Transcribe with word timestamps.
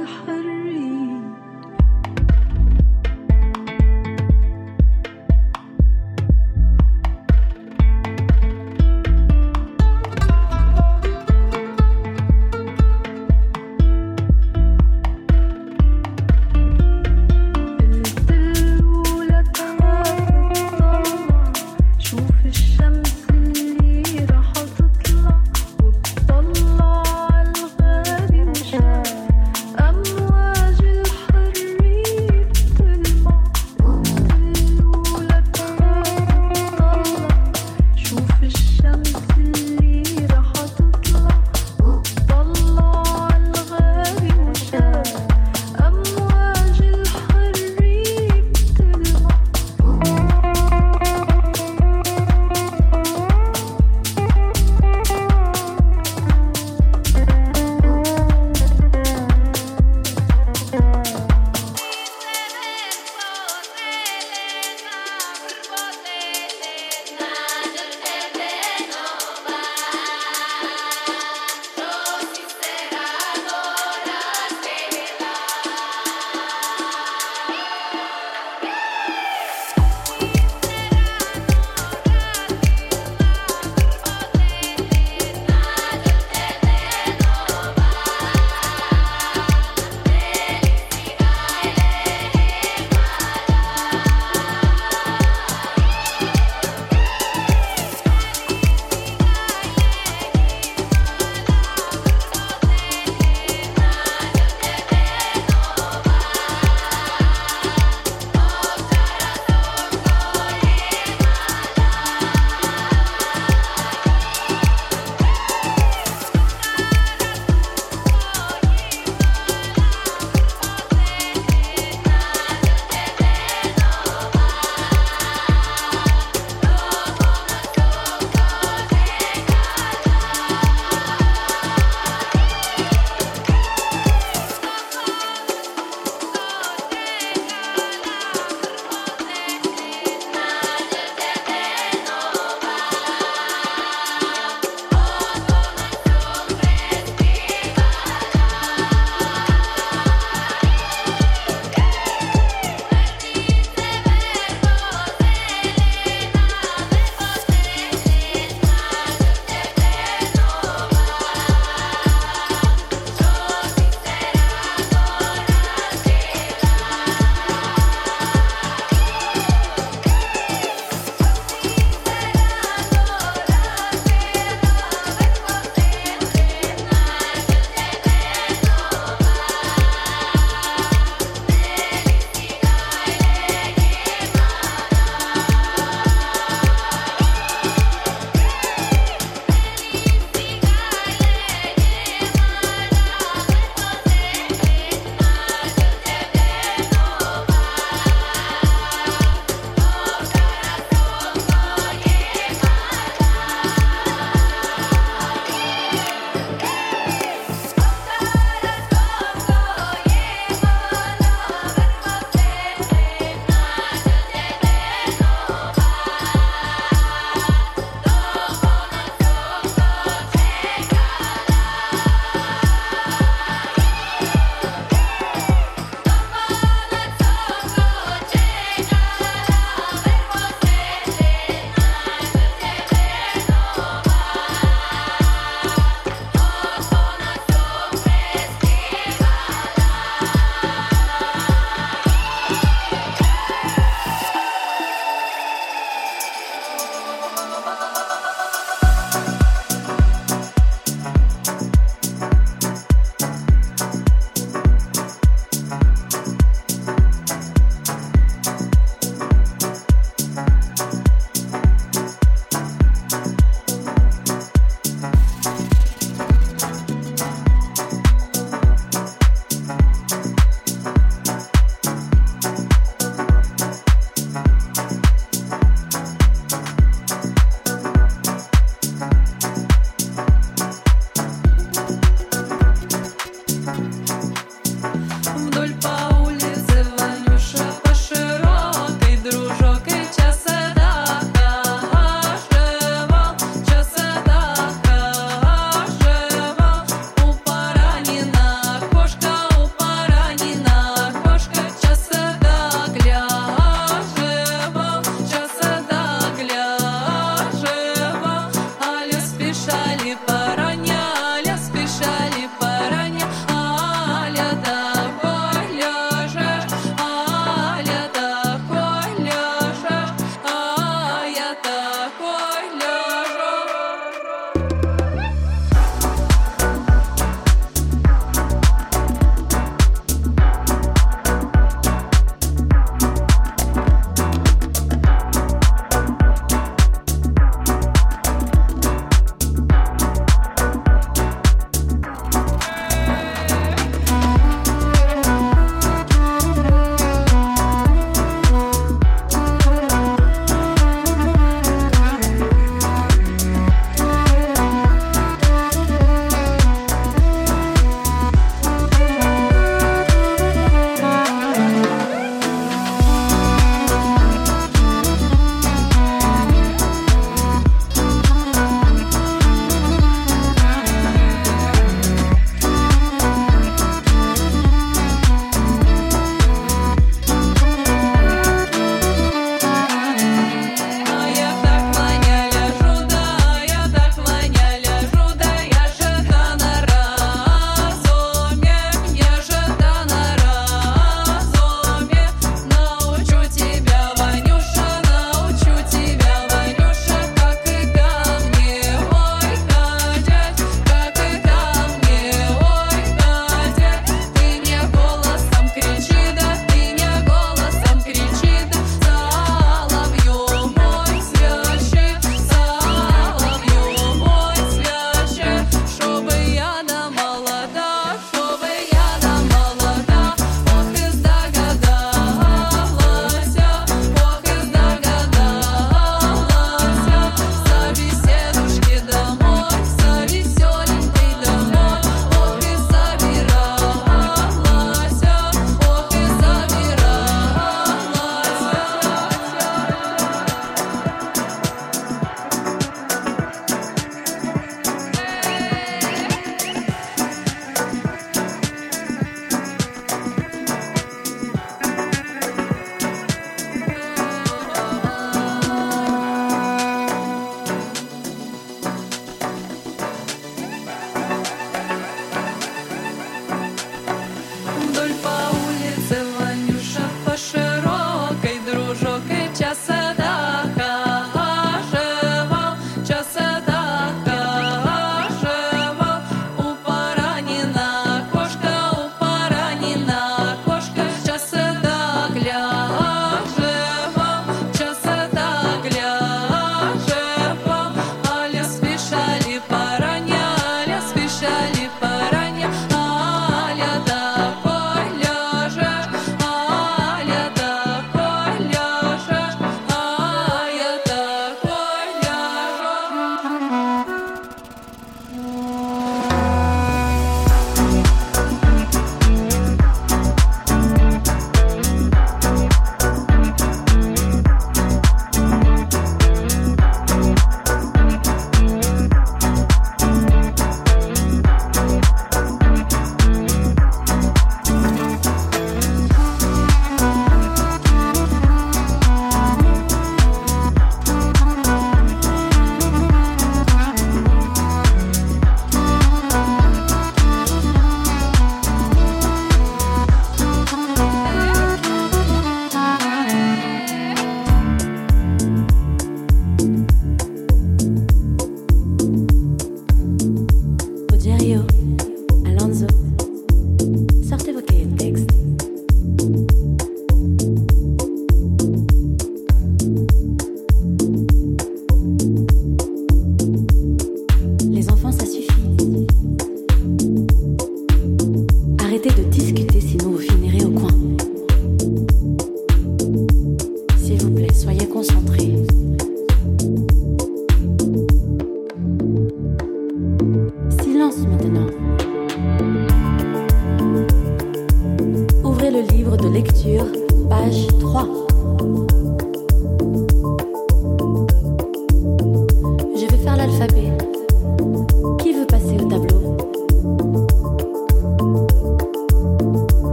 الحر 0.00 0.49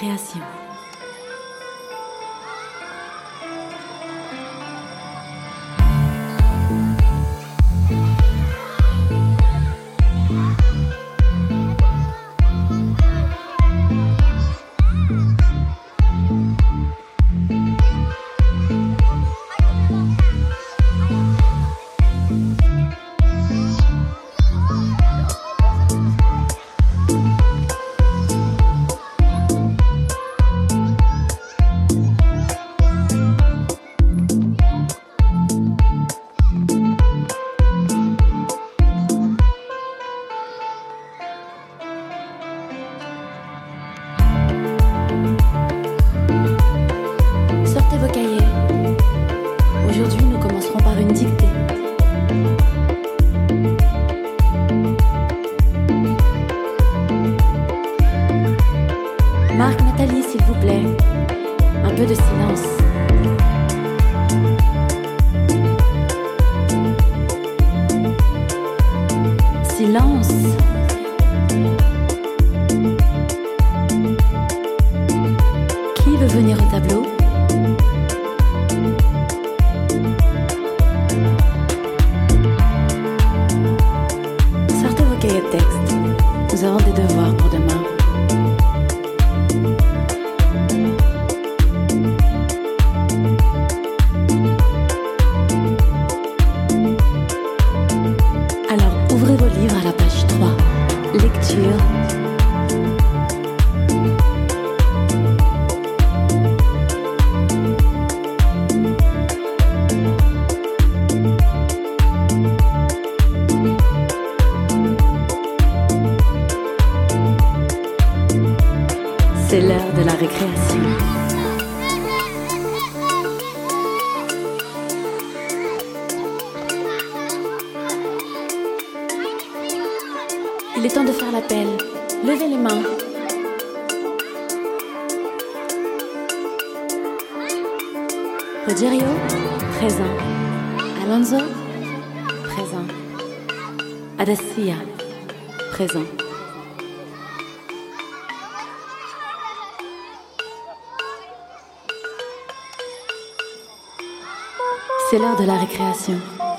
de 0.00 0.49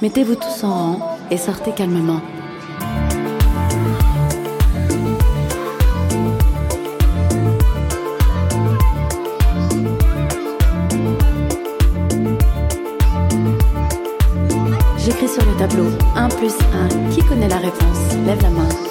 Mettez-vous 0.01 0.35
tous 0.35 0.63
en 0.63 0.69
rang 0.69 1.17
et 1.29 1.37
sortez 1.37 1.71
calmement. 1.73 2.21
J'écris 14.97 15.27
sur 15.27 15.45
le 15.45 15.55
tableau 15.57 15.85
1 16.15 16.27
plus 16.29 16.53
1. 16.73 17.11
Qui 17.11 17.21
connaît 17.21 17.47
la 17.47 17.57
réponse? 17.57 18.15
Lève 18.25 18.41
la 18.41 18.49
main. 18.49 18.90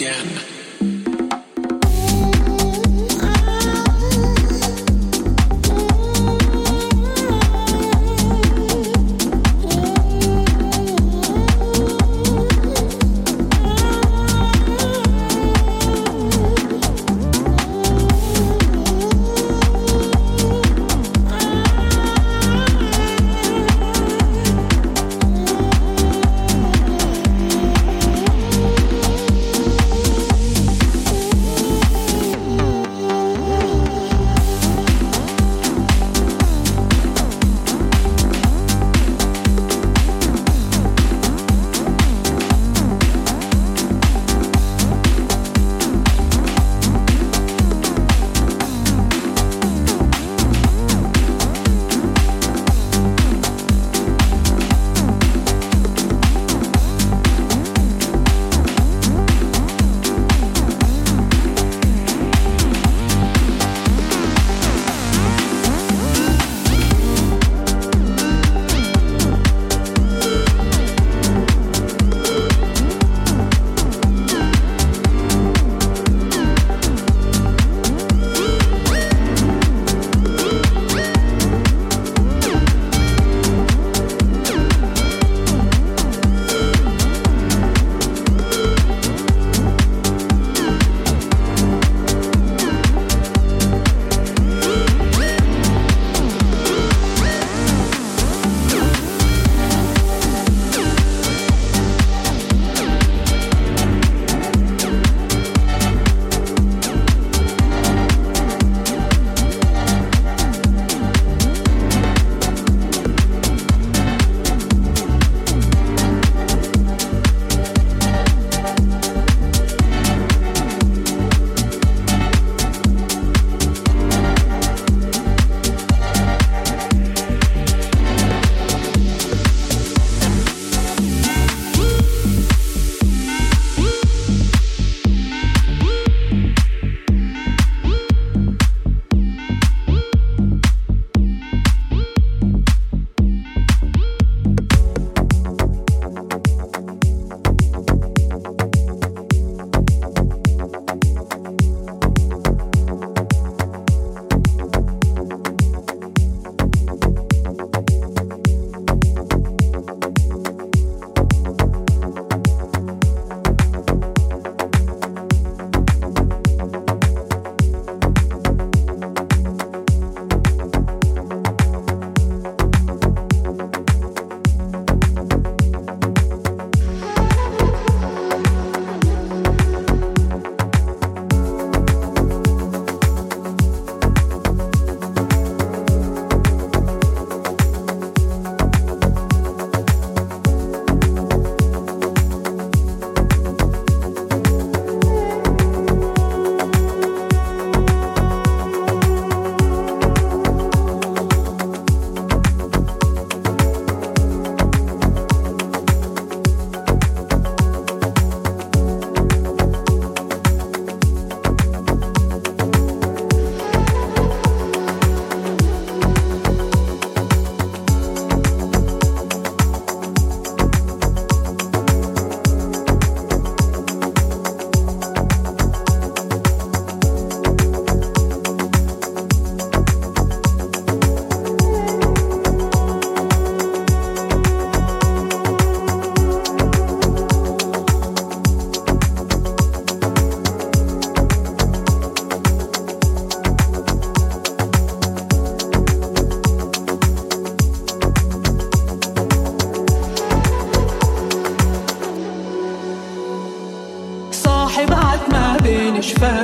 again. 0.00 0.39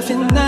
nothing 0.08 0.28
now. 0.28 0.45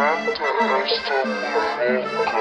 canta 0.00 0.32
esta 0.86 1.24
música. 1.26 2.40